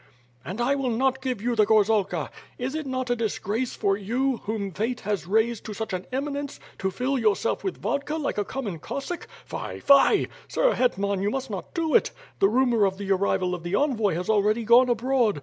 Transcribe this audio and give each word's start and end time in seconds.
"And 0.43 0.59
I 0.59 0.73
will 0.73 0.89
not 0.89 1.21
give 1.21 1.43
you 1.43 1.55
the 1.55 1.67
gorzalka. 1.67 2.31
Is 2.57 2.73
it 2.73 2.87
not 2.87 3.11
a 3.11 3.15
dis 3.15 3.37
grace 3.37 3.75
for 3.75 3.95
you, 3.95 4.37
whom 4.45 4.71
fate 4.71 5.01
has 5.01 5.27
raised 5.27 5.63
to 5.65 5.75
such 5.75 5.93
an 5.93 6.07
eminence, 6.11 6.59
to 6.79 6.89
fill 6.89 7.19
yourself 7.19 7.63
with 7.63 7.79
vodka 7.79 8.15
like 8.15 8.39
a 8.39 8.43
common 8.43 8.79
Cossack? 8.79 9.27
Fie! 9.45 9.77
Fie! 9.79 10.27
Sir 10.47 10.73
Hetman, 10.73 11.21
you 11.21 11.29
must 11.29 11.51
not 11.51 11.75
do 11.75 11.93
it. 11.93 12.09
The 12.39 12.49
rumor 12.49 12.83
of 12.85 12.97
the 12.97 13.11
arrival 13.11 13.53
of 13.53 13.61
the 13.61 13.75
envoy 13.75 14.15
has 14.15 14.27
already 14.27 14.63
gone 14.63 14.89
abroad. 14.89 15.39